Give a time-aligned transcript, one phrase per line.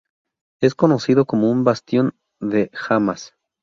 [0.63, 3.35] Es conocido como un bastión de Hamas.